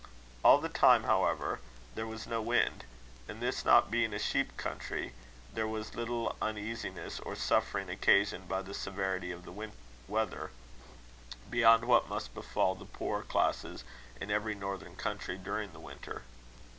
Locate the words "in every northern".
14.19-14.95